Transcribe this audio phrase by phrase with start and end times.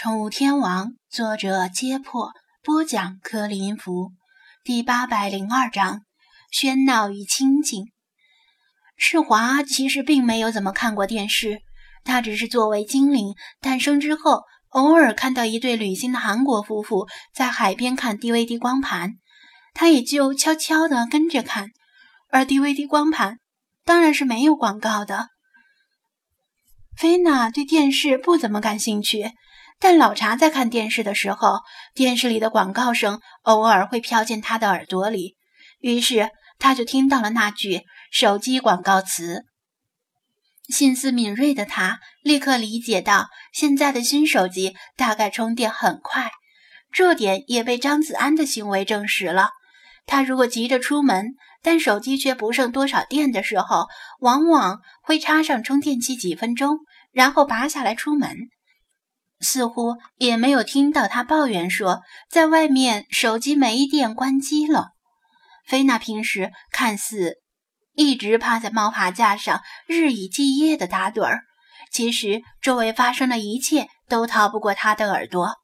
[0.00, 2.30] 宠物天王，作者：揭破，
[2.62, 4.12] 播讲：克林福，
[4.62, 6.02] 第八百零二章：
[6.52, 7.90] 喧闹与清静。
[8.96, 11.62] 世华其实并没有怎么看过电视，
[12.04, 19.14] 他只是作为精灵诞生之后，偶尔看到一对旅行的韩国夫妇在海边看 DVD 光盘，
[19.74, 21.70] 他也就悄悄地跟着看。
[22.30, 23.40] 而 DVD 光盘
[23.84, 25.26] 当然是没有广告的。
[26.96, 29.32] 菲娜对电视不怎么感兴趣，
[29.80, 31.60] 但老查在看电视的时候，
[31.94, 35.36] 电视里的广告声偶尔会飘进他的耳朵里，
[35.80, 39.44] 于是他就听到了那句手机广告词。
[40.68, 46.30] 心思敏锐的他立刻理解到，现在的新手机大概充电很快，
[46.92, 49.50] 这点也被张子安的行为证实了。
[50.06, 53.86] 他如果急着出门，但手机却不剩多少电的时候，
[54.20, 56.78] 往往会插上充电器几分钟，
[57.12, 58.36] 然后拔下来出门。
[59.40, 64.90] 似乎也没有听到他抱怨说在外面手机没电关机了。
[65.66, 67.36] 菲娜平时看似
[67.94, 71.40] 一直趴在猫爬架上日以继夜的打盹儿，
[71.92, 75.56] 其实周围发生的一切都逃不过他的耳朵。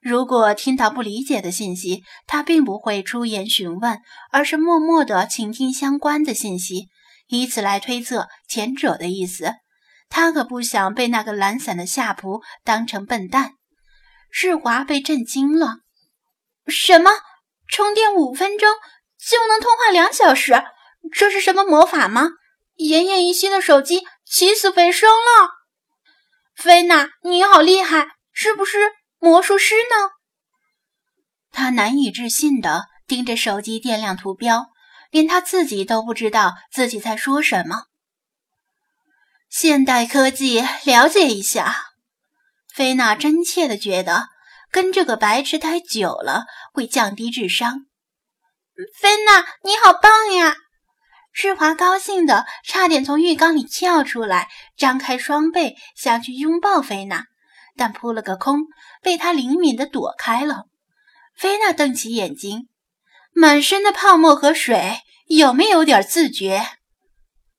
[0.00, 6.88] 如果听到不理解的信息，他并不会出言询问，而是默默地倾听相关的信息，
[7.26, 9.54] 以此来推测前者的意思。
[10.08, 13.54] 他可不想被那个懒散的下仆当成笨蛋。
[14.30, 15.78] 世华被震惊了
[16.68, 17.10] ：“什么？
[17.68, 18.68] 充电五分钟
[19.18, 20.62] 就能通话两小时？
[21.12, 22.30] 这是什么魔法吗？
[22.76, 25.50] 奄奄一息的手机起死回生了！
[26.54, 30.10] 菲娜，你好厉害，是不是？”魔术师呢？
[31.50, 34.66] 他难以置信地盯着手机电量图标，
[35.10, 37.86] 连他自己都不知道自己在说什么。
[39.48, 41.74] 现代科技，了解一下。
[42.74, 44.28] 菲娜真切地觉得
[44.70, 47.86] 跟这个白痴待久了会降低智商。
[49.00, 50.54] 菲娜，你好棒呀！
[51.32, 57.24] 世华高兴的差点从浴缸里跳出来，张开双臂想去拥抱菲娜。
[57.76, 58.66] 但扑了个空，
[59.02, 60.64] 被他灵敏地躲开了。
[61.34, 62.68] 菲娜瞪起眼睛，
[63.32, 66.66] 满身的泡沫和水，有没有点自觉？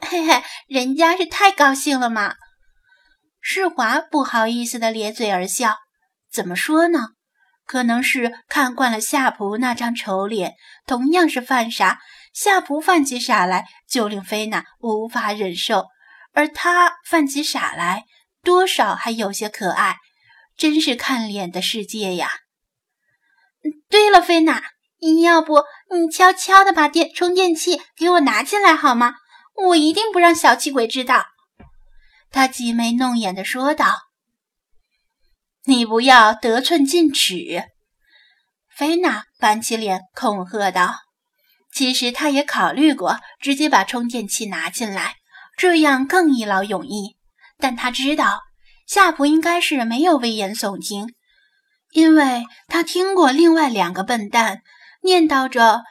[0.00, 2.34] 嘿嘿，人家是太高兴了嘛。
[3.40, 5.76] 世华不好意思地咧嘴而笑。
[6.32, 7.08] 怎么说呢？
[7.66, 10.54] 可能是看惯了夏普那张丑脸，
[10.86, 12.00] 同样是犯傻，
[12.32, 15.86] 夏普犯起傻来就令菲娜无法忍受，
[16.32, 18.04] 而他犯起傻来。
[18.42, 19.98] 多少还有些可爱，
[20.56, 22.30] 真是看脸的世界呀！
[23.90, 24.62] 对了，菲娜，
[25.00, 29.14] 你要不你悄悄的把电充电器给我拿进来好吗？
[29.68, 31.26] 我一定不让小气鬼知道。
[32.30, 33.86] 他挤眉弄眼的说道
[35.66, 37.64] ：“你不要得寸进尺。”
[38.74, 40.94] 菲娜板起脸恐吓道
[41.74, 45.16] ：“其实他也考虑过直接把充电器拿进来，
[45.56, 47.16] 这样更一劳永逸。”
[47.58, 48.40] 但他知道
[48.86, 51.12] 夏普应该是没有危言耸听，
[51.90, 54.62] 因为他听过另外两个笨蛋
[55.02, 55.82] 念叨着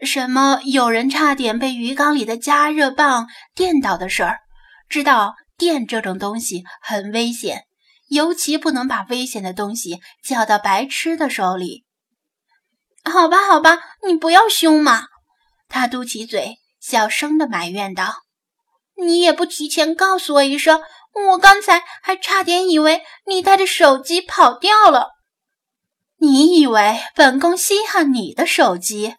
[0.00, 4.40] 什么有人差点被鱼缸里的加热棒电倒的事儿，
[4.88, 7.64] 知道电这种东西很危险，
[8.08, 11.84] 尤其不能把危险的东西交到白痴的手里。
[13.04, 15.06] 好吧，好吧，你不要凶嘛！
[15.68, 18.22] 他嘟起嘴，小声的埋怨道
[18.96, 20.82] ：“你也不提前告诉我一声。”
[21.28, 25.10] 我刚才还差点以为你带着手机跑掉了。
[26.18, 29.14] 你以为本宫稀罕你的手机？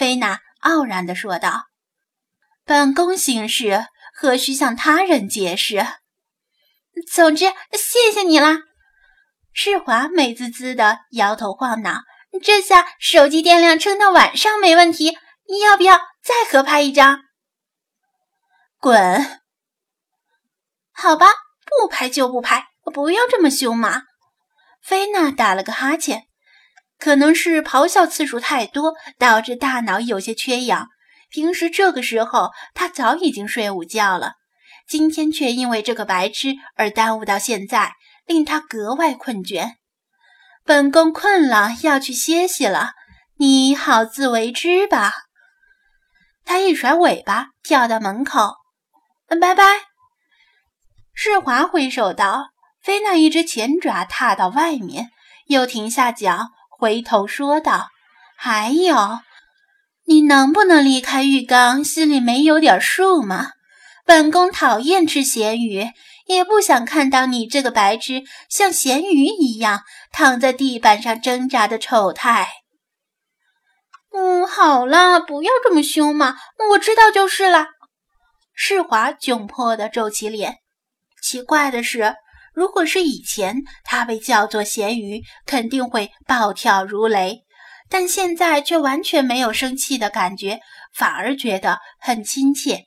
[0.00, 1.66] 菲娜傲然地说道。
[2.64, 3.84] 本宫行事
[4.14, 5.86] 何须向他人解释？
[7.12, 8.60] 总之，谢谢你啦。
[9.52, 12.00] 世华美滋滋的摇头晃脑，
[12.42, 15.18] 这下手机电量撑到晚上没问题。
[15.66, 17.20] 要不要再合拍一张？
[18.78, 19.42] 滚！
[20.92, 21.26] 好吧，
[21.66, 24.04] 不拍就不拍，不要这么凶嘛！
[24.80, 26.26] 菲娜打了个哈欠，
[27.00, 30.88] 可能是咆哮次数太多，导致大脑有些缺氧。
[31.30, 34.34] 平时这个时候，他早已经睡午觉了，
[34.86, 37.92] 今天却因为这个白痴而耽误到现在，
[38.26, 39.72] 令他格外困倦。
[40.64, 42.92] 本宫困了，要去歇息了，
[43.38, 45.12] 你好自为之吧。
[46.44, 48.56] 他一甩尾巴，跳到门口，
[49.28, 49.64] 嗯拜拜。
[51.14, 52.50] 世华挥手道
[52.82, 55.10] ：“菲娜，一只前爪踏到外面，
[55.46, 56.48] 又停下脚，
[56.80, 57.88] 回头说道
[58.38, 58.96] ：‘还有，
[60.06, 61.84] 你能不能离开浴缸？
[61.84, 63.50] 心里没有点数吗？
[64.06, 65.90] 本宫讨厌吃咸鱼，
[66.24, 72.48] 也不想看到你这个白痴像咸鱼一样躺在地板上挣扎的丑态。
[74.12, 76.36] 嗯，好了，不要这么凶嘛，
[76.70, 77.66] 我知道就是了。
[78.54, 80.56] 世华窘迫地皱起脸。
[81.22, 82.16] 奇怪的是，
[82.60, 87.38] 如果是以前，他被叫做咸鱼，肯定会暴跳如雷，
[87.88, 90.60] 但现在却完全没有生气的感觉，
[90.94, 92.84] 反而觉得很亲切。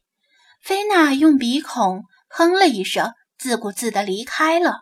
[0.61, 3.13] 菲娜用鼻孔哼了一声。
[3.39, 4.81] 自顾自地离开了。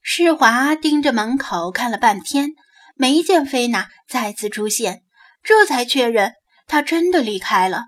[0.00, 2.48] 世华盯着门口看了半天，
[2.96, 5.02] 没见菲娜再次出现，
[5.42, 6.32] 这才确认
[6.66, 7.84] 她真的离开了。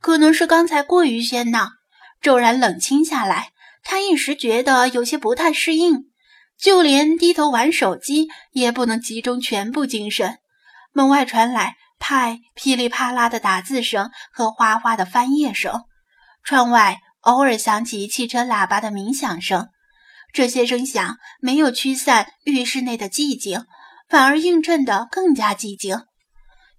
[0.00, 1.68] 可能是刚才过于喧闹，
[2.22, 3.51] 骤然冷清下来，
[3.82, 6.10] 他一时觉得有些不太适应，
[6.58, 10.38] 就连低头玩手机也不能集中全部精神。
[10.92, 15.82] 门外传来派噼里啪啦的打字声和哗哗的翻页声，
[16.42, 16.98] 窗外。
[17.22, 19.68] 偶尔响起汽车喇叭的鸣响声，
[20.32, 23.64] 这些声响没有驱散浴室内的寂静，
[24.08, 26.02] 反而映衬得更加寂静。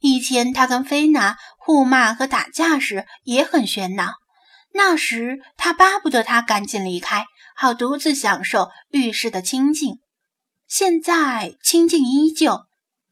[0.01, 4.15] 以前他跟菲娜互骂和打架时也很喧闹，
[4.73, 7.25] 那时他巴不得他赶紧离开，
[7.55, 9.99] 好独自享受浴室的清静。
[10.67, 12.65] 现在清静依旧，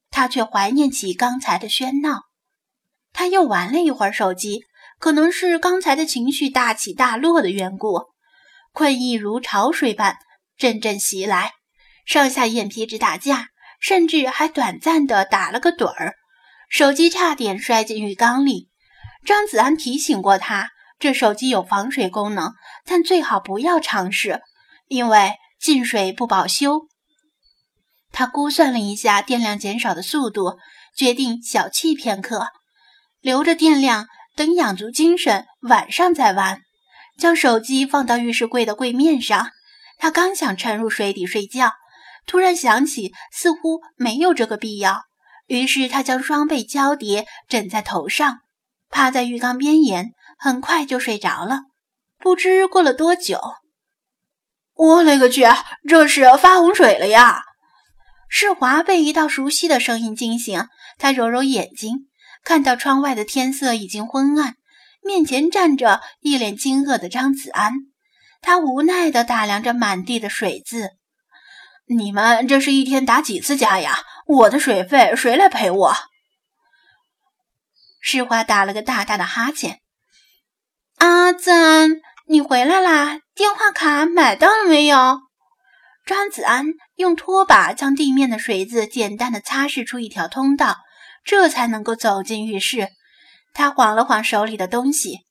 [0.10, 2.24] 他却怀念起刚才的喧闹。
[3.14, 4.64] 他又玩了一会儿手机。
[5.00, 8.02] 可能是刚才的情绪大起大落的缘故，
[8.72, 10.16] 困意如潮水般
[10.60, 11.54] 阵阵袭来，
[12.06, 13.48] 上下眼皮直打架，
[13.80, 16.18] 甚至还短暂的打了个盹儿，
[16.70, 18.70] 手机差点摔进浴缸里。
[19.26, 20.70] 张子安提醒过他，
[21.02, 22.54] 这手机有防水功能，
[22.86, 24.42] 但最好不要尝试，
[24.88, 26.84] 因为进水不保修。
[28.12, 30.60] 他估算了一下电量减少的速度，
[30.96, 32.48] 决定小憩片刻，
[33.20, 34.08] 留着电量。
[34.34, 36.62] 等养足精神，晚上再玩。
[37.18, 39.50] 将手机放到浴室柜的柜面上，
[39.98, 41.74] 他刚想沉入水底睡觉，
[42.26, 45.02] 突然想起似乎没有这个必要。
[45.48, 48.40] 于是他将双被交叠枕在头上，
[48.90, 51.66] 趴在浴缸边沿，很快就睡着了。
[52.18, 53.40] 不知过了多久，
[54.74, 55.44] 我勒个去，
[55.88, 57.44] 这是发洪水了呀！
[58.28, 60.68] 世华被一道熟悉的声音惊醒，
[60.98, 62.08] 他揉揉眼睛。
[62.44, 64.56] 看到窗外的天色已经昏暗，
[65.04, 67.74] 面前站着一脸惊愕的张子安，
[68.42, 70.90] 他无奈地打量着满地的水渍。
[71.86, 74.00] 你们这是一天打几次架呀？
[74.26, 75.96] 我的水费谁来赔我？
[78.00, 79.82] 世华打了个大大的哈欠。
[81.02, 83.22] 阿子安，你回来啦？
[83.34, 85.22] 电话卡买到了没有？
[86.06, 90.78] 张子安用拖把将地面的水渍简单的擦拭出一条通道。
[91.24, 92.90] 这才能够走进浴室。
[93.52, 95.22] 他晃了晃手里的东西，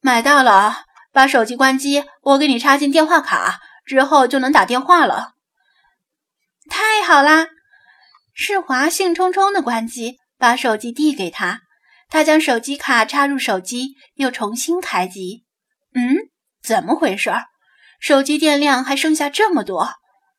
[0.00, 0.84] 买到了。
[1.12, 5.32] 把手机关机，我给你插进电话卡，之后就能打电话了。
[6.68, 7.48] 太好啦！
[8.32, 11.62] 世华兴冲冲的关机，把手机递给他。
[12.10, 15.44] 他将手机卡插入手机，又重新开机。
[15.94, 16.16] 嗯，
[16.62, 17.32] 怎么回事？
[18.00, 19.94] 手机电量还剩下这么多？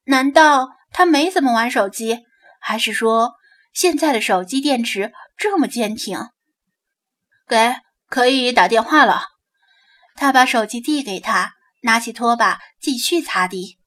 [0.05, 2.19] 难道他没怎么玩手机？
[2.59, 3.33] 还是说……
[3.73, 6.19] 现在的手机电池这么坚挺，
[7.47, 7.75] 给
[8.09, 9.27] 可以打电话了。
[10.17, 11.53] 他把手机递给他，
[11.83, 13.77] 拿起拖把继续擦地。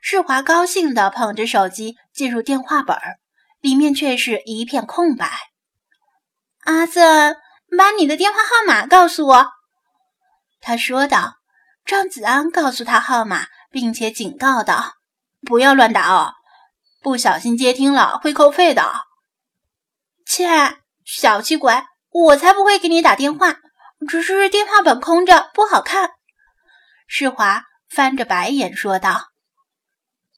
[0.00, 2.96] 世华高兴地捧着手机进入电话本，
[3.60, 5.30] 里面却是一片空白。
[6.64, 7.36] 阿瑟，
[7.76, 9.52] 把你的电话号码告诉我。
[10.60, 11.36] 他说道。
[11.86, 14.94] 张子安告诉他号码，并且警告道
[15.46, 16.32] ：“不要乱打哦，
[17.02, 18.90] 不小心接听了会扣费的。”
[20.24, 21.84] 切，小气鬼！
[22.08, 23.56] 我才不会给你打电话，
[24.08, 26.12] 只是电话本空着，不好看。
[27.06, 29.33] 世华翻着白眼说道。